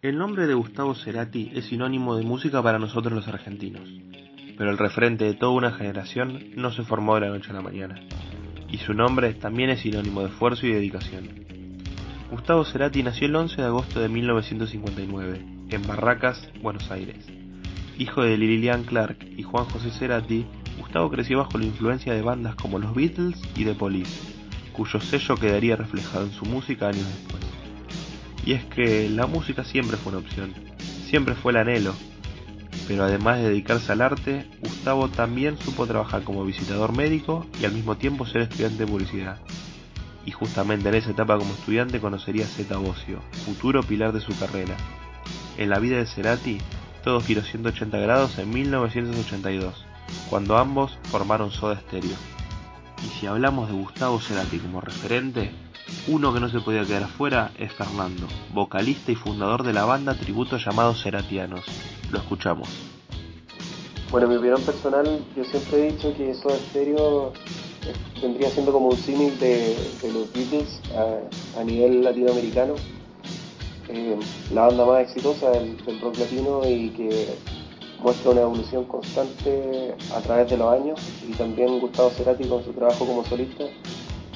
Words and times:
El 0.00 0.16
nombre 0.16 0.46
de 0.46 0.54
Gustavo 0.54 0.94
Cerati 0.94 1.50
es 1.54 1.64
sinónimo 1.64 2.14
de 2.14 2.22
música 2.22 2.62
para 2.62 2.78
nosotros 2.78 3.12
los 3.12 3.26
argentinos, 3.26 3.82
pero 4.56 4.70
el 4.70 4.78
referente 4.78 5.24
de 5.24 5.34
toda 5.34 5.50
una 5.50 5.72
generación 5.72 6.52
no 6.54 6.70
se 6.70 6.84
formó 6.84 7.16
de 7.16 7.22
la 7.22 7.30
noche 7.30 7.50
a 7.50 7.54
la 7.54 7.62
mañana, 7.62 8.00
y 8.68 8.78
su 8.78 8.94
nombre 8.94 9.34
también 9.34 9.70
es 9.70 9.80
sinónimo 9.80 10.20
de 10.20 10.28
esfuerzo 10.28 10.68
y 10.68 10.72
dedicación. 10.72 11.28
Gustavo 12.30 12.64
Cerati 12.64 13.02
nació 13.02 13.26
el 13.26 13.34
11 13.34 13.56
de 13.60 13.66
agosto 13.66 13.98
de 13.98 14.08
1959, 14.08 15.44
en 15.70 15.86
Barracas, 15.88 16.48
Buenos 16.62 16.88
Aires. 16.92 17.26
Hijo 17.98 18.22
de 18.22 18.38
Lilian 18.38 18.84
Clark 18.84 19.18
y 19.36 19.42
Juan 19.42 19.64
José 19.64 19.90
Cerati, 19.90 20.46
Gustavo 20.78 21.10
creció 21.10 21.38
bajo 21.38 21.58
la 21.58 21.64
influencia 21.64 22.14
de 22.14 22.22
bandas 22.22 22.54
como 22.54 22.78
los 22.78 22.94
Beatles 22.94 23.42
y 23.56 23.64
The 23.64 23.74
Police, 23.74 24.32
cuyo 24.72 25.00
sello 25.00 25.34
quedaría 25.34 25.74
reflejado 25.74 26.26
en 26.26 26.32
su 26.32 26.44
música 26.44 26.86
años 26.86 27.04
después. 27.04 27.47
Y 28.48 28.54
es 28.54 28.64
que 28.64 29.10
la 29.10 29.26
música 29.26 29.62
siempre 29.62 29.98
fue 29.98 30.10
una 30.10 30.26
opción, 30.26 30.54
siempre 31.10 31.34
fue 31.34 31.52
el 31.52 31.58
anhelo. 31.58 31.92
Pero 32.86 33.04
además 33.04 33.36
de 33.36 33.50
dedicarse 33.50 33.92
al 33.92 34.00
arte, 34.00 34.46
Gustavo 34.62 35.10
también 35.10 35.58
supo 35.58 35.86
trabajar 35.86 36.22
como 36.22 36.46
visitador 36.46 36.96
médico 36.96 37.46
y 37.60 37.66
al 37.66 37.72
mismo 37.72 37.98
tiempo 37.98 38.24
ser 38.24 38.40
estudiante 38.40 38.86
de 38.86 38.90
publicidad. 38.90 39.36
Y 40.24 40.30
justamente 40.30 40.88
en 40.88 40.94
esa 40.94 41.10
etapa 41.10 41.36
como 41.36 41.52
estudiante 41.52 42.00
conocería 42.00 42.46
a 42.46 42.48
Zeta 42.48 42.78
Bocio, 42.78 43.20
futuro 43.44 43.82
pilar 43.82 44.14
de 44.14 44.22
su 44.22 44.34
carrera. 44.38 44.78
En 45.58 45.68
la 45.68 45.78
vida 45.78 45.98
de 45.98 46.06
Cerati, 46.06 46.56
todo 47.04 47.20
giró 47.20 47.42
180 47.42 47.98
grados 47.98 48.38
en 48.38 48.48
1982, 48.48 49.84
cuando 50.30 50.56
ambos 50.56 50.98
formaron 51.10 51.50
Soda 51.50 51.78
Stereo. 51.80 52.37
Y 53.04 53.08
si 53.18 53.26
hablamos 53.26 53.68
de 53.68 53.74
Gustavo 53.74 54.20
Cerati 54.20 54.58
como 54.58 54.80
referente, 54.80 55.50
uno 56.08 56.32
que 56.32 56.40
no 56.40 56.48
se 56.48 56.60
podía 56.60 56.84
quedar 56.84 57.04
afuera 57.04 57.52
es 57.58 57.72
Fernando, 57.72 58.26
vocalista 58.52 59.12
y 59.12 59.14
fundador 59.14 59.62
de 59.62 59.72
la 59.72 59.84
banda 59.84 60.14
tributo 60.14 60.56
llamado 60.56 60.94
Ceratianos. 60.94 61.64
Lo 62.10 62.18
escuchamos. 62.18 62.68
Bueno, 64.10 64.26
en 64.26 64.32
mi 64.32 64.38
opinión 64.38 64.62
personal, 64.62 65.20
yo 65.36 65.44
siempre 65.44 65.88
he 65.88 65.92
dicho 65.92 66.14
que 66.16 66.32
Soda 66.34 66.56
Stereo 66.70 67.32
vendría 68.22 68.50
siendo 68.50 68.72
como 68.72 68.88
un 68.88 68.96
símil 68.96 69.38
de, 69.38 69.76
los 70.12 70.32
Beatles 70.32 70.80
a, 71.56 71.64
nivel 71.64 72.02
latinoamericano. 72.02 72.74
Eh, 73.88 74.18
la 74.52 74.66
banda 74.66 74.84
más 74.84 75.02
exitosa 75.02 75.50
del, 75.50 75.78
rock 76.00 76.18
latino 76.18 76.62
y 76.66 76.90
que 76.90 77.36
muestra 78.00 78.30
una 78.30 78.42
evolución 78.42 78.84
constante 78.84 79.94
a 80.14 80.20
través 80.20 80.50
de 80.50 80.56
los 80.56 80.72
años 80.72 81.00
y 81.28 81.32
también 81.32 81.80
Gustavo 81.80 82.10
Cerati 82.10 82.44
con 82.44 82.64
su 82.64 82.72
trabajo 82.72 83.06
como 83.06 83.24
solista, 83.24 83.64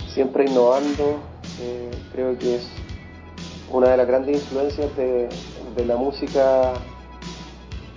siempre 0.09 0.45
innovando, 0.47 1.21
eh, 1.61 1.91
creo 2.13 2.37
que 2.39 2.57
es 2.57 2.69
una 3.71 3.89
de 3.89 3.97
las 3.97 4.07
grandes 4.07 4.37
influencias 4.37 4.95
de, 4.97 5.29
la 5.87 5.97
música 5.97 6.75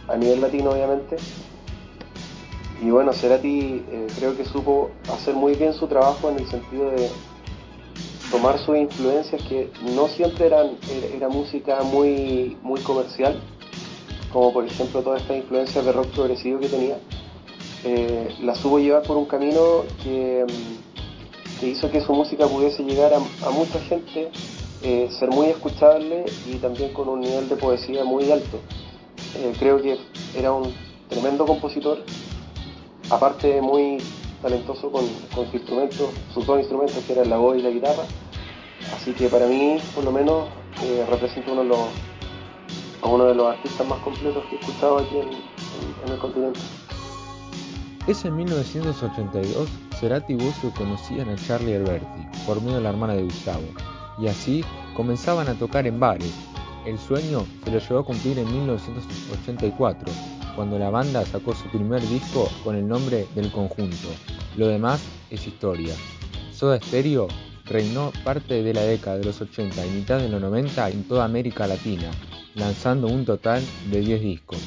a 0.08 0.17
nivel 0.17 0.41
latino 0.41 0.71
obviamente. 0.71 1.17
Y 2.81 2.89
bueno, 2.89 3.13
Cerati 3.13 3.86
eh, 3.89 4.08
creo 4.17 4.36
que 4.36 4.45
supo 4.45 4.91
hacer 5.13 5.33
muy 5.36 5.55
bien 5.55 5.73
su 5.73 5.88
trabajo 5.88 6.30
en 6.30 6.39
el 6.39 6.47
sentido 6.47 6.91
de 6.91 7.09
tomar 8.31 8.59
sus 8.59 8.77
influencias 8.77 9.41
que 9.43 9.69
no 9.95 10.08
siempre 10.08 10.47
eran 10.47 10.71
era, 11.13 11.30
música 11.30 11.83
muy, 11.83 12.58
muy 12.61 12.80
comercial, 12.81 13.39
como 14.36 14.52
por 14.52 14.66
ejemplo 14.66 15.02
todas 15.02 15.22
estas 15.22 15.38
influencias 15.38 15.86
de 15.86 15.94
rock 15.94 16.08
progresivo 16.08 16.59
que 16.59 16.67
tenía, 16.67 16.97
eh, 17.86 18.36
la 18.42 18.53
supo 18.53 18.80
llevar 18.80 19.03
por 19.03 19.16
un 19.16 19.23
camino 19.23 19.86
que, 20.03 20.45
mm, 20.45 21.59
que, 21.61 21.67
hizo 21.69 21.89
que 21.89 22.02
su 22.02 22.11
música 22.11 22.45
pudiese 22.45 22.83
llegar 22.83 23.14
a, 23.14 23.50
mucha 23.52 23.80
gente, 23.80 24.30
eh, 24.83 25.08
ser 25.17 25.30
muy 25.30 25.47
escuchable 25.47 26.25
y 26.47 26.55
también 26.55 26.92
con 26.92 27.08
un 27.08 27.22
nivel 27.22 27.47
de 27.47 27.55
poesía 27.55 28.03
muy 28.03 28.30
alto. 28.30 28.59
Eh, 29.38 29.53
creo 29.58 29.81
que 29.81 29.97
era 30.38 30.52
un 30.52 30.73
tremendo 31.08 31.45
compositor, 31.45 32.03
aparte 33.09 33.61
muy 33.61 33.99
talentoso 34.42 34.92
con, 34.92 35.05
sus 35.33 35.54
instrumentos, 35.54 36.10
sus 36.33 36.45
dos 36.45 36.60
instrumentos 36.60 37.02
que 37.08 37.14
eran 37.14 37.30
la 37.30 37.37
voz 37.37 37.58
y 37.58 37.61
la 37.61 37.70
guitarra. 37.70 38.04
Así 38.98 39.14
que 39.14 39.30
para 39.30 39.48
mí, 39.48 39.77
por 39.95 40.04
lo 40.04 40.11
menos, 40.11 40.49
representa 41.10 41.54
uno 41.54 41.64
de 41.64 41.70
los 41.70 41.87
a 43.05 43.08
uno 43.08 43.26
de 43.26 43.36
los 43.36 43.54
artistas 43.54 43.88
más 43.88 43.99
completos 43.99 44.43
que 44.45 44.55
he 44.55 44.60
escuchado 44.60 44.98
aquí 44.98 45.17
en, 45.17 46.11
el 46.11 46.17
continente. 46.17 46.60
Es 48.08 48.26
en 48.26 48.36
1982 48.36 49.70
Cerati 49.99 50.33
y 50.33 50.70
conocían 50.71 51.30
a 51.30 51.36
Charlie 51.36 51.76
Alberti 51.76 52.27
por 52.48 52.60
medio 52.61 52.77
de 52.77 52.82
la 52.82 52.89
hermana 52.89 53.14
de 53.14 53.23
Gustavo, 53.23 53.64
y 54.17 54.27
así 54.27 54.64
comenzaban 54.95 55.48
a 55.48 55.54
tocar 55.54 55.86
en 55.86 55.99
bares. 55.99 56.33
El 56.86 56.98
sueño 56.98 57.45
se 57.64 57.71
lo 57.71 57.80
llevó 57.80 57.99
a 57.99 58.05
cumplir 58.05 58.39
en 58.39 58.52
1984, 58.52 60.11
cuando 60.55 60.80
la 60.80 60.89
banda 60.89 61.23
sacó 61.26 61.54
su 61.54 61.67
primer 61.70 62.02
disco 62.08 62.49
con 62.64 62.76
el 62.76 62.87
nombre 62.87 63.27
del 63.36 63.52
conjunto. 63.52 64.08
Lo 64.58 64.67
demás 64.67 65.04
es 65.30 65.45
historia. 65.45 65.93
Soda 66.52 66.80
Stereo 66.82 67.27
reinó 67.66 68.11
parte 68.23 68.64
de 68.64 68.73
la 68.73 68.82
década 68.82 69.17
de 69.17 69.26
los 69.26 69.42
80 69.42 69.86
y 69.86 69.89
mitad 69.92 70.20
de 70.20 70.30
los 70.30 70.42
90 70.42 70.89
en 70.89 71.04
toda 71.08 71.26
América 71.26 71.67
Latina, 71.67 72.11
lanzando 72.55 73.08
un 73.08 73.26
total 73.26 73.64
de 73.92 73.99
10 73.99 74.21
discos. 74.21 74.60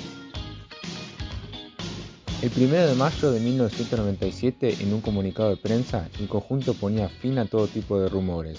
El 2.41 2.53
1 2.57 2.87
de 2.87 2.95
mayo 2.95 3.33
de 3.33 3.41
1997, 3.41 4.77
en 4.81 4.95
un 4.95 5.01
comunicado 5.01 5.51
de 5.51 5.57
prensa, 5.57 6.09
el 6.21 6.29
conjunto 6.29 6.75
ponía 6.75 7.09
fin 7.09 7.37
a 7.39 7.47
todo 7.47 7.67
tipo 7.67 7.99
de 7.99 8.09
rumores. 8.09 8.59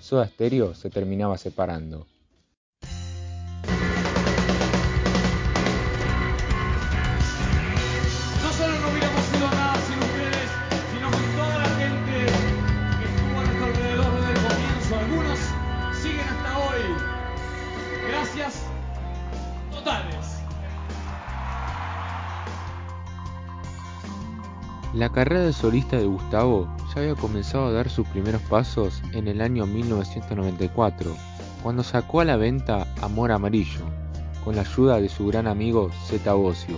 Soda 0.00 0.26
Stereo 0.26 0.74
se 0.74 0.90
terminaba 0.90 1.38
separando. 1.38 2.06
La 25.00 25.08
carrera 25.08 25.40
de 25.40 25.54
solista 25.54 25.96
de 25.96 26.04
Gustavo 26.04 26.68
ya 26.94 27.00
había 27.00 27.14
comenzado 27.14 27.68
a 27.68 27.72
dar 27.72 27.88
sus 27.88 28.06
primeros 28.08 28.42
pasos 28.42 29.00
en 29.14 29.28
el 29.28 29.40
año 29.40 29.64
1994, 29.64 31.16
cuando 31.62 31.82
sacó 31.82 32.20
a 32.20 32.26
la 32.26 32.36
venta 32.36 32.86
Amor 33.00 33.32
Amarillo, 33.32 33.80
con 34.44 34.56
la 34.56 34.60
ayuda 34.60 35.00
de 35.00 35.08
su 35.08 35.26
gran 35.28 35.46
amigo 35.46 35.88
Zeta 36.04 36.34
Bocio. 36.34 36.76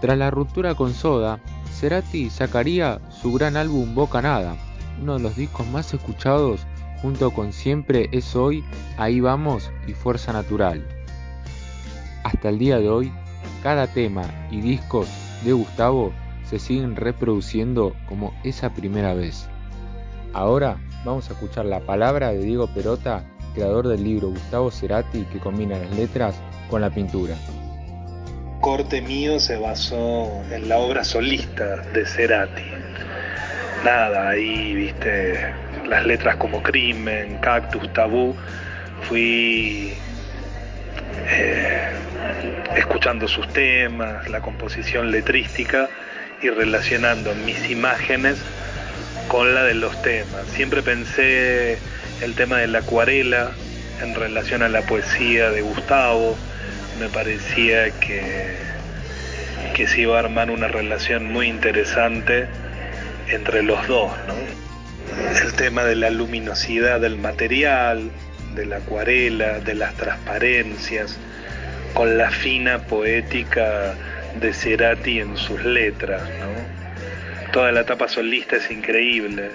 Tras 0.00 0.16
la 0.16 0.30
ruptura 0.30 0.76
con 0.76 0.94
Soda, 0.94 1.40
Cerati 1.72 2.30
sacaría 2.30 3.00
su 3.10 3.32
gran 3.32 3.56
álbum 3.56 3.96
Boca 3.96 4.22
Nada, 4.22 4.54
uno 5.00 5.14
de 5.14 5.20
los 5.24 5.34
discos 5.34 5.66
más 5.66 5.92
escuchados 5.92 6.60
junto 7.02 7.32
con 7.32 7.52
Siempre 7.52 8.08
es 8.12 8.36
hoy, 8.36 8.62
Ahí 8.98 9.18
vamos 9.18 9.68
y 9.88 9.94
Fuerza 9.94 10.32
Natural. 10.32 10.86
Hasta 12.22 12.50
el 12.50 12.60
día 12.60 12.78
de 12.78 12.88
hoy, 12.88 13.12
cada 13.64 13.88
tema 13.88 14.22
y 14.52 14.60
discos 14.60 15.08
de 15.42 15.54
Gustavo 15.54 16.12
se 16.52 16.58
siguen 16.58 16.96
reproduciendo 16.96 17.96
como 18.06 18.34
esa 18.44 18.74
primera 18.74 19.14
vez. 19.14 19.48
Ahora 20.34 20.76
vamos 21.02 21.30
a 21.30 21.32
escuchar 21.32 21.64
la 21.64 21.80
palabra 21.80 22.30
de 22.30 22.44
Diego 22.44 22.66
Perota, 22.66 23.24
creador 23.54 23.88
del 23.88 24.04
libro 24.04 24.28
Gustavo 24.28 24.70
Cerati, 24.70 25.24
que 25.32 25.38
combina 25.38 25.78
las 25.78 25.96
letras 25.96 26.34
con 26.68 26.82
la 26.82 26.90
pintura. 26.90 27.36
Corte 28.60 29.00
mío 29.00 29.40
se 29.40 29.56
basó 29.56 30.30
en 30.50 30.68
la 30.68 30.76
obra 30.76 31.04
solista 31.04 31.76
de 31.94 32.04
Cerati. 32.04 32.70
Nada, 33.82 34.28
ahí 34.28 34.74
viste 34.74 35.54
las 35.88 36.04
letras 36.04 36.36
como 36.36 36.62
Crimen, 36.62 37.38
Cactus, 37.38 37.90
Tabú. 37.94 38.36
Fui 39.08 39.94
eh, 41.26 41.88
escuchando 42.76 43.26
sus 43.26 43.48
temas, 43.48 44.28
la 44.28 44.42
composición 44.42 45.10
letrística 45.10 45.88
y 46.42 46.50
relacionando 46.50 47.34
mis 47.34 47.70
imágenes 47.70 48.36
con 49.28 49.54
la 49.54 49.64
de 49.64 49.74
los 49.74 50.00
temas. 50.02 50.46
Siempre 50.54 50.82
pensé 50.82 51.78
el 52.20 52.34
tema 52.34 52.58
de 52.58 52.66
la 52.66 52.80
acuarela 52.80 53.52
en 54.02 54.14
relación 54.14 54.62
a 54.62 54.68
la 54.68 54.82
poesía 54.82 55.50
de 55.50 55.62
Gustavo. 55.62 56.36
Me 56.98 57.08
parecía 57.08 57.90
que, 58.00 58.56
que 59.74 59.86
se 59.86 60.02
iba 60.02 60.16
a 60.16 60.20
armar 60.20 60.50
una 60.50 60.68
relación 60.68 61.32
muy 61.32 61.46
interesante 61.46 62.48
entre 63.28 63.62
los 63.62 63.86
dos. 63.86 64.12
El 65.42 65.52
tema 65.54 65.84
de 65.84 65.94
la 65.94 66.10
luminosidad 66.10 67.00
del 67.00 67.16
material, 67.16 68.10
de 68.54 68.66
la 68.66 68.76
acuarela, 68.78 69.60
de 69.60 69.74
las 69.74 69.94
transparencias, 69.94 71.18
con 71.94 72.18
la 72.18 72.30
fina 72.30 72.80
poética 72.86 73.94
de 74.40 74.52
Cerati 74.52 75.20
en 75.20 75.36
sus 75.36 75.64
letras. 75.64 76.22
Toda 77.52 77.72
la 77.72 77.80
etapa 77.80 78.08
solista 78.08 78.56
es 78.56 78.70
increíble 78.70 79.50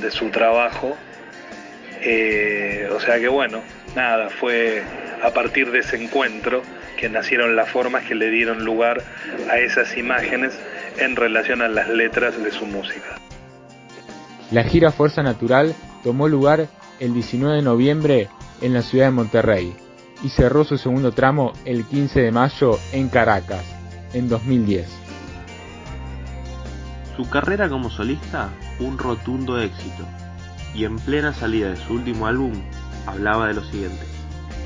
de 0.00 0.10
su 0.10 0.30
trabajo. 0.30 0.96
Eh, 2.00 2.88
o 2.92 3.00
sea 3.00 3.18
que 3.18 3.28
bueno, 3.28 3.60
nada, 3.94 4.28
fue 4.30 4.82
a 5.22 5.30
partir 5.30 5.70
de 5.70 5.80
ese 5.80 6.02
encuentro 6.02 6.62
que 6.98 7.08
nacieron 7.08 7.56
las 7.56 7.68
formas 7.68 8.04
que 8.04 8.14
le 8.14 8.30
dieron 8.30 8.64
lugar 8.64 9.02
a 9.50 9.58
esas 9.58 9.96
imágenes 9.96 10.58
en 10.98 11.16
relación 11.16 11.62
a 11.62 11.68
las 11.68 11.88
letras 11.88 12.42
de 12.42 12.50
su 12.50 12.66
música. 12.66 13.18
La 14.50 14.64
gira 14.64 14.90
Fuerza 14.90 15.22
Natural 15.22 15.74
tomó 16.02 16.28
lugar 16.28 16.68
el 17.00 17.14
19 17.14 17.56
de 17.56 17.62
noviembre 17.62 18.28
en 18.60 18.74
la 18.74 18.82
ciudad 18.82 19.06
de 19.06 19.10
Monterrey 19.12 19.74
y 20.22 20.30
cerró 20.30 20.64
su 20.64 20.78
segundo 20.78 21.12
tramo 21.12 21.52
el 21.64 21.84
15 21.84 22.20
de 22.20 22.32
mayo 22.32 22.78
en 22.92 23.08
Caracas, 23.08 23.64
en 24.12 24.28
2010. 24.28 24.86
Su 27.16 27.28
carrera 27.28 27.68
como 27.68 27.90
solista, 27.90 28.50
un 28.78 28.98
rotundo 28.98 29.60
éxito, 29.60 30.06
y 30.74 30.84
en 30.84 30.96
plena 30.96 31.32
salida 31.32 31.70
de 31.70 31.76
su 31.76 31.94
último 31.94 32.26
álbum, 32.26 32.52
hablaba 33.06 33.48
de 33.48 33.54
lo 33.54 33.64
siguiente. 33.64 34.06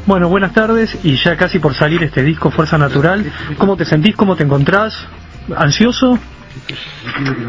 Bueno, 0.05 0.29
buenas 0.29 0.53
tardes 0.53 0.99
y 1.05 1.17
ya 1.17 1.37
casi 1.37 1.61
por 1.61 1.75
salir 1.75 2.03
este 2.03 2.23
disco 2.23 2.51
Fuerza 2.51 2.77
Natural. 2.77 3.25
¿Cómo 3.57 3.77
te 3.77 3.85
sentís? 3.85 4.17
¿Cómo 4.17 4.35
te 4.35 4.43
encontrás? 4.43 5.07
¿Ansioso? 5.57 6.19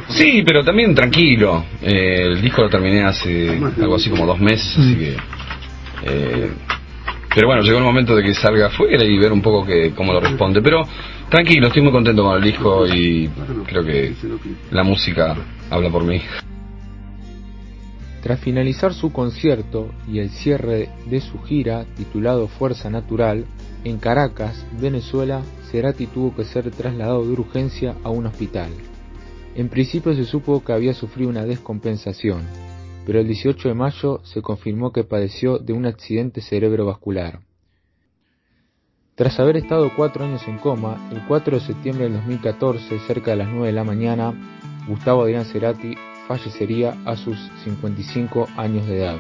Sí, 0.10 0.44
pero 0.46 0.64
también 0.64 0.94
tranquilo. 0.94 1.66
Eh, 1.82 2.28
el 2.28 2.42
disco 2.42 2.62
lo 2.62 2.70
terminé 2.70 3.04
hace 3.04 3.60
algo 3.82 3.96
así 3.96 4.10
como 4.10 4.26
dos 4.26 4.40
meses, 4.40 4.68
así 4.78 4.96
que... 4.96 5.18
Eh, 6.06 6.52
pero 7.34 7.48
bueno, 7.48 7.64
llegó 7.64 7.80
el 7.80 7.84
momento 7.84 8.16
de 8.16 8.24
que 8.24 8.34
salga 8.34 8.68
afuera 8.68 9.04
y 9.04 9.18
ver 9.18 9.32
un 9.32 9.42
poco 9.42 9.66
que, 9.66 9.92
cómo 9.96 10.14
lo 10.14 10.20
responde. 10.20 10.62
Pero 10.62 10.84
tranquilo, 11.30 11.68
estoy 11.68 11.82
muy 11.82 11.92
contento 11.92 12.24
con 12.24 12.38
el 12.38 12.44
disco 12.44 12.86
y 12.88 13.28
creo 13.66 13.84
que 13.84 14.14
la 14.72 14.84
música 14.84 15.36
habla 15.70 15.90
por 15.90 16.04
mí. 16.04 16.22
Tras 18.22 18.40
finalizar 18.40 18.94
su 18.94 19.12
concierto 19.12 19.90
y 20.08 20.20
el 20.20 20.30
cierre 20.30 20.90
de 21.08 21.20
su 21.20 21.42
gira 21.42 21.86
titulado 21.98 22.48
Fuerza 22.48 22.90
Natural, 22.90 23.46
en 23.84 23.98
Caracas, 23.98 24.66
Venezuela, 24.80 25.42
Cerati 25.70 26.08
tuvo 26.08 26.34
que 26.34 26.46
ser 26.46 26.72
trasladado 26.72 27.26
de 27.26 27.34
urgencia 27.34 27.96
a 28.04 28.12
un 28.12 28.28
hospital. 28.28 28.70
En 29.56 29.68
principio 29.68 30.14
se 30.14 30.24
supo 30.24 30.64
que 30.64 30.72
había 30.72 30.94
sufrido 30.94 31.30
una 31.30 31.44
descompensación, 31.44 32.44
pero 33.06 33.20
el 33.20 33.28
18 33.28 33.68
de 33.68 33.74
mayo 33.74 34.22
se 34.24 34.42
confirmó 34.42 34.92
que 34.92 35.04
padeció 35.04 35.60
de 35.60 35.74
un 35.74 35.86
accidente 35.86 36.42
cerebrovascular. 36.42 37.40
Tras 39.16 39.40
haber 39.40 39.58
estado 39.58 39.92
cuatro 39.96 40.26
años 40.26 40.42
en 40.48 40.58
coma, 40.58 41.10
el 41.12 41.22
4 41.28 41.60
de 41.60 41.66
septiembre 41.66 42.06
del 42.06 42.14
2014, 42.14 43.00
cerca 43.06 43.32
de 43.32 43.38
las 43.38 43.48
9 43.48 43.68
de 43.68 43.74
la 43.74 43.84
mañana, 43.84 44.34
Gustavo 44.88 45.22
Adrián 45.22 45.46
Cerati 45.46 45.96
fallecería 46.28 46.96
a 47.06 47.16
sus 47.16 47.38
55 47.64 48.48
años 48.58 48.88
de 48.88 48.98
edad. 48.98 49.18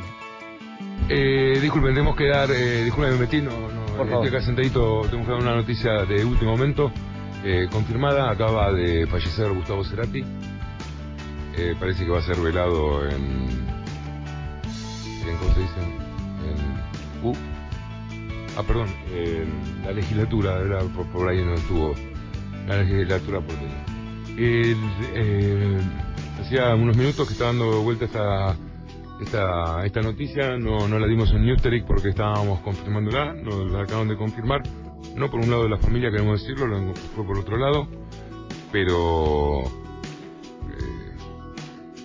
Eh, 1.10 1.60
disculpen, 1.62 1.94
tenemos 1.94 2.16
que 2.16 2.28
dar, 2.28 2.50
eh, 2.50 2.86
disculpen, 2.86 3.14
me 3.14 3.20
metí, 3.20 3.42
no, 3.42 3.52
no, 3.52 4.04
estoy 4.04 4.30
acá 4.30 4.42
sentadito, 4.42 5.02
tenemos 5.02 5.28
que 5.28 5.34
dar 5.34 5.42
una 5.42 5.56
noticia 5.56 6.06
de 6.06 6.26
último 6.26 6.52
momento, 6.52 6.92
eh, 7.44 7.68
confirmada, 7.72 8.32
acaba 8.32 8.72
de 8.72 9.06
fallecer 9.06 9.52
Gustavo 9.52 9.84
Cerati, 9.84 10.24
eh, 11.58 11.76
parece 11.80 12.06
que 12.06 12.12
va 12.12 12.20
a 12.20 12.24
ser 12.24 12.38
velado 12.38 13.08
en, 13.10 13.16
en 15.26 15.38
¿cómo 15.40 15.54
se 15.54 15.60
dice? 15.62 15.80
En, 15.82 17.28
uh, 17.28 17.36
ah, 18.58 18.64
perdón, 18.64 18.90
en 19.14 19.84
la 19.86 19.92
legislatura, 19.92 20.60
era 20.60 20.80
por, 20.80 21.06
por 21.08 21.30
ahí 21.30 21.44
no 21.44 21.54
estuvo, 21.54 21.94
la 22.68 22.78
legislatura 22.78 23.40
porteña. 23.40 23.86
Eh, 24.38 24.76
hacía 26.42 26.74
unos 26.76 26.98
minutos 26.98 27.28
que 27.28 27.34
estaba 27.34 27.52
dando 27.52 27.82
vuelta 27.82 28.06
esta, 28.06 28.56
esta, 29.84 30.02
noticia, 30.02 30.58
no, 30.58 30.88
la 30.88 31.08
dimos 31.08 31.32
en 31.32 31.46
Newsteric 31.46 31.86
porque 31.86 32.10
estábamos 32.10 32.60
confirmándola, 32.62 33.34
nos 33.34 33.72
la 33.72 33.84
acaban 33.84 34.08
de 34.08 34.18
confirmar, 34.18 34.64
no 35.16 35.30
por 35.30 35.40
un 35.40 35.50
lado 35.50 35.64
de 35.64 35.70
la 35.70 35.78
familia 35.78 36.12
queremos 36.12 36.42
decirlo, 36.42 36.68
lo 36.68 36.94
fue 37.16 37.26
por 37.26 37.38
otro 37.38 37.58
lado, 37.58 37.88
pero 38.72 39.64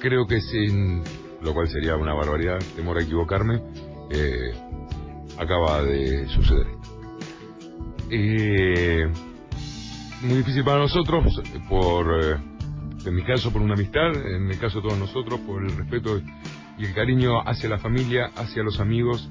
creo 0.00 0.26
que 0.26 0.40
sin, 0.40 1.02
lo 1.42 1.54
cual 1.54 1.68
sería 1.68 1.96
una 1.96 2.14
barbaridad, 2.14 2.58
temor 2.76 2.98
a 2.98 3.02
equivocarme, 3.02 3.60
eh, 4.10 4.52
acaba 5.38 5.82
de 5.82 6.26
suceder. 6.28 6.66
Eh, 8.10 9.06
muy 10.22 10.38
difícil 10.38 10.64
para 10.64 10.78
nosotros 10.78 11.40
por 11.68 12.24
eh, 12.24 12.36
en 13.04 13.14
mi 13.14 13.22
caso 13.22 13.52
por 13.52 13.62
una 13.62 13.74
amistad, 13.74 14.14
en 14.14 14.50
el 14.50 14.58
caso 14.58 14.80
de 14.80 14.88
todos 14.88 14.98
nosotros 14.98 15.40
por 15.40 15.64
el 15.64 15.76
respeto 15.76 16.20
y 16.78 16.84
el 16.84 16.94
cariño 16.94 17.40
hacia 17.40 17.68
la 17.68 17.78
familia, 17.78 18.30
hacia 18.36 18.62
los 18.62 18.80
amigos 18.80 19.28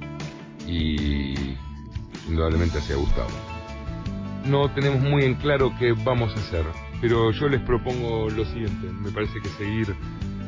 y 0.65 1.33
indudablemente 2.27 2.79
hacia 2.79 2.95
Gustavo. 2.95 3.29
No 4.45 4.71
tenemos 4.73 5.01
muy 5.01 5.23
en 5.23 5.35
claro 5.35 5.73
qué 5.77 5.93
vamos 5.93 6.31
a 6.35 6.39
hacer, 6.39 6.65
pero 7.01 7.31
yo 7.31 7.49
les 7.49 7.61
propongo 7.61 8.29
lo 8.29 8.45
siguiente, 8.45 8.87
me 8.87 9.11
parece 9.11 9.39
que 9.41 9.49
seguir 9.49 9.95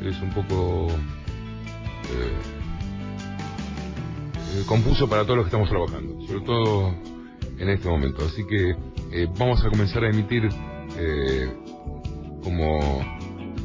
es 0.03 0.21
un 0.21 0.29
poco 0.31 0.87
eh, 2.11 2.59
eh, 4.55 4.63
confuso 4.65 5.07
para 5.07 5.23
todos 5.23 5.37
los 5.37 5.45
que 5.45 5.49
estamos 5.49 5.69
trabajando, 5.69 6.25
sobre 6.25 6.41
todo 6.41 6.95
en 7.57 7.69
este 7.69 7.87
momento. 7.87 8.25
Así 8.25 8.45
que 8.45 8.75
eh, 9.11 9.27
vamos 9.37 9.63
a 9.63 9.69
comenzar 9.69 10.03
a 10.03 10.09
emitir 10.09 10.49
eh, 10.97 11.53
como 12.43 12.79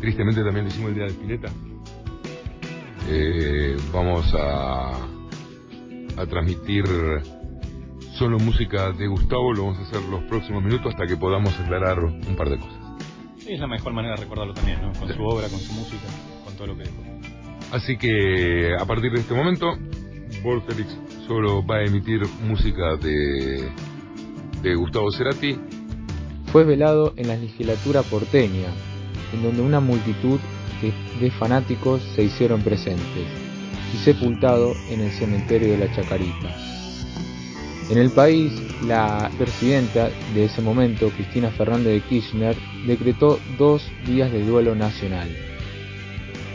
tristemente 0.01 0.43
también 0.43 0.67
lo 0.67 0.71
hicimos 0.71 0.91
el 0.91 0.95
día 0.95 1.05
de 1.05 1.11
Spinetta. 1.11 1.53
Vamos 3.93 4.35
a, 4.35 4.93
a 6.17 6.27
transmitir 6.27 6.85
solo 8.19 8.39
música 8.39 8.93
de 8.93 9.07
Gustavo, 9.07 9.53
lo 9.53 9.65
vamos 9.67 9.79
a 9.79 9.83
hacer 9.83 10.03
los 10.09 10.23
próximos 10.25 10.63
minutos 10.63 10.93
hasta 10.93 11.07
que 11.07 11.17
podamos 11.17 11.59
aclarar 11.61 12.03
un 12.03 12.37
par 12.37 12.49
de 12.49 12.59
cosas. 12.59 12.84
Sí, 13.45 13.53
es 13.53 13.61
la 13.61 13.67
mejor 13.67 13.93
manera 13.93 14.15
de 14.15 14.23
recordarlo 14.23 14.55
también, 14.55 14.81
¿no? 14.81 14.91
Con 14.99 15.07
su 15.13 15.23
obra, 15.23 15.47
con 15.51 15.61
su 15.61 15.75
música, 15.75 16.07
con 16.47 16.55
todo 16.55 16.69
lo 16.69 16.77
que 16.79 16.85
dejó. 16.85 17.03
Así 17.73 17.99
que 17.99 18.75
a 18.75 18.87
partir 18.87 19.13
de 19.13 19.21
este 19.21 19.35
momento, 19.35 19.67
Vorterix 20.43 20.89
solo 21.27 21.63
va 21.67 21.77
a 21.77 21.85
emitir 21.85 22.23
música 22.43 22.97
de, 22.97 23.71
de 24.63 24.75
Gustavo 24.75 25.11
Cerati. 25.13 25.59
Fue 26.53 26.65
velado 26.65 27.13
en 27.17 27.29
la 27.29 27.37
legislatura 27.37 28.03
porteña, 28.03 28.69
en 29.35 29.43
donde 29.43 29.61
una 29.61 29.81
multitud 29.81 30.41
de, 30.81 30.95
de 31.21 31.31
fanáticos 31.33 32.01
se 32.15 32.23
hicieron 32.23 32.63
presentes, 32.63 33.27
y 33.93 33.97
sepultado 33.99 34.73
en 34.89 35.01
el 35.01 35.11
cementerio 35.11 35.69
de 35.73 35.79
la 35.87 35.95
Chacarita. 35.95 36.57
En 37.91 37.99
el 37.99 38.11
país, 38.11 38.53
la 38.87 39.31
presidenta 39.39 40.11
de 40.35 40.45
ese 40.45 40.61
momento, 40.61 41.09
Cristina 41.11 41.51
Fernández 41.51 41.95
de 41.95 42.01
Kirchner, 42.01 42.57
decretó 42.87 43.39
dos 43.59 43.83
días 44.07 44.31
de 44.31 44.45
duelo 44.45 44.75
nacional. 44.75 45.29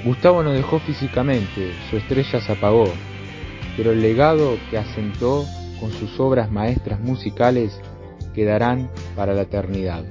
Gustavo 0.05 0.43
no 0.43 0.51
dejó 0.51 0.79
físicamente, 0.79 1.73
su 1.89 1.97
estrella 1.97 2.39
se 2.39 2.51
apagó, 2.51 2.85
pero 3.75 3.91
el 3.91 4.01
legado 4.01 4.57
que 4.69 4.77
asentó 4.77 5.45
con 5.79 5.91
sus 5.91 6.19
obras 6.19 6.51
maestras 6.51 6.99
musicales 6.99 7.79
quedarán 8.33 8.89
para 9.15 9.33
la 9.33 9.41
eternidad. 9.41 10.05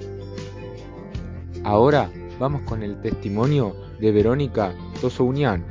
Ahora 1.64 2.10
vamos 2.38 2.62
con 2.62 2.82
el 2.82 3.00
testimonio 3.00 3.74
de 4.00 4.12
Verónica 4.12 4.74
Tosounian, 5.00 5.64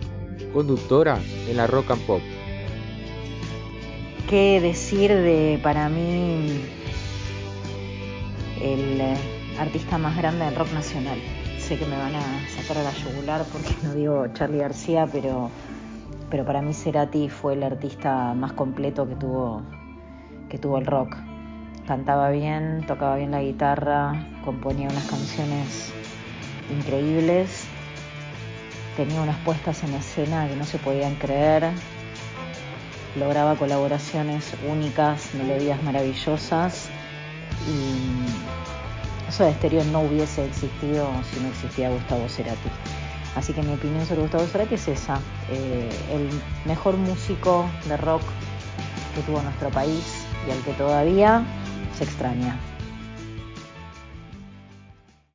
conductora 0.54 1.20
en 1.50 1.58
la 1.58 1.68
Rock 1.68 1.92
and 1.92 2.01
Pop. 2.06 2.22
¿Qué 4.28 4.60
decir 4.60 5.10
de, 5.10 5.58
para 5.64 5.88
mí, 5.88 6.60
el 8.62 9.00
eh, 9.00 9.16
artista 9.58 9.98
más 9.98 10.18
grande 10.18 10.44
del 10.44 10.54
rock 10.54 10.74
nacional? 10.74 11.18
Sé 11.60 11.78
que 11.78 11.86
me 11.86 11.96
van 11.96 12.14
a 12.14 12.50
sacar 12.50 12.78
a 12.78 12.84
la 12.84 12.92
yugular 12.92 13.46
porque 13.54 13.74
no 13.84 13.94
digo 13.94 14.28
Charlie 14.34 14.58
García, 14.58 15.08
pero, 15.10 15.50
pero 16.30 16.44
para 16.44 16.62
mí 16.62 16.74
Cerati 16.74 17.30
fue 17.30 17.54
el 17.54 17.64
artista 17.64 18.34
más 18.34 18.52
completo 18.52 19.08
que 19.08 19.16
tuvo, 19.16 19.62
que 20.50 20.58
tuvo 20.58 20.78
el 20.78 20.86
rock. 20.86 21.16
Cantaba 21.88 22.30
bien, 22.30 22.84
tocaba 22.86 23.16
bien 23.16 23.32
la 23.32 23.42
guitarra, 23.42 24.28
componía 24.44 24.90
unas 24.90 25.06
canciones 25.06 25.94
increíbles, 26.70 27.66
tenía 28.98 29.22
unas 29.22 29.38
puestas 29.38 29.84
en 29.84 29.94
escena 29.94 30.50
que 30.50 30.58
no 30.58 30.66
se 30.66 30.80
podían 30.80 31.16
creer, 31.16 31.72
lograba 33.18 33.56
colaboraciones 33.56 34.54
únicas, 34.70 35.34
melodías 35.34 35.82
maravillosas 35.84 36.90
y 37.68 39.30
eso 39.30 39.44
de 39.44 39.52
estéreo 39.52 39.84
no 39.86 40.02
hubiese 40.02 40.46
existido 40.46 41.10
si 41.32 41.40
no 41.42 41.50
existía 41.50 41.90
Gustavo 41.90 42.28
Cerati. 42.30 42.70
Así 43.36 43.54
que 43.54 43.62
mi 43.62 43.74
opinión 43.74 44.06
sobre 44.06 44.22
Gustavo 44.22 44.46
Cerati 44.46 44.76
es 44.76 44.88
esa, 44.88 45.20
eh, 45.50 45.90
el 46.12 46.30
mejor 46.66 46.98
músico 46.98 47.70
de 47.88 47.98
rock 47.98 48.24
que 49.16 49.22
tuvo 49.24 49.42
nuestro 49.42 49.70
país 49.70 50.26
y 50.48 50.52
al 50.52 50.60
que 50.64 50.74
todavía 50.74 51.44
se 51.98 52.04
extraña. 52.04 52.58